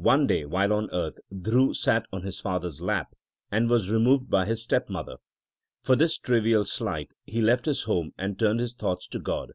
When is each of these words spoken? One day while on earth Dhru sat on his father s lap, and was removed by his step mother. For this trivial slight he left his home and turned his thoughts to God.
One 0.00 0.26
day 0.26 0.46
while 0.46 0.72
on 0.72 0.88
earth 0.90 1.18
Dhru 1.30 1.76
sat 1.76 2.06
on 2.10 2.22
his 2.22 2.40
father 2.40 2.68
s 2.68 2.80
lap, 2.80 3.12
and 3.50 3.68
was 3.68 3.90
removed 3.90 4.30
by 4.30 4.46
his 4.46 4.62
step 4.62 4.88
mother. 4.88 5.16
For 5.82 5.94
this 5.96 6.16
trivial 6.16 6.64
slight 6.64 7.10
he 7.26 7.42
left 7.42 7.66
his 7.66 7.82
home 7.82 8.12
and 8.16 8.38
turned 8.38 8.60
his 8.60 8.74
thoughts 8.74 9.06
to 9.08 9.18
God. 9.18 9.50